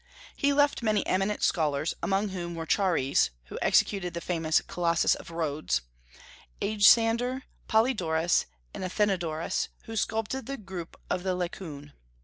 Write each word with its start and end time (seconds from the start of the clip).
He 0.35 0.51
left 0.51 0.81
many 0.81 1.05
eminent 1.05 1.43
scholars, 1.43 1.93
among 2.01 2.29
whom 2.29 2.55
were 2.55 2.65
Chares 2.65 3.29
(who 3.43 3.59
executed 3.61 4.15
the 4.15 4.19
famous 4.19 4.59
Colossus 4.61 5.13
of 5.13 5.29
Rhodes), 5.29 5.81
Agesander, 6.59 7.43
Polydorus, 7.67 8.47
and 8.73 8.83
Athenodorus 8.83 9.67
who 9.83 9.95
sculptured 9.95 10.47
the 10.47 10.57
group 10.57 10.97
of 11.11 11.21
the 11.21 11.35
"Laocoön." 11.35 11.91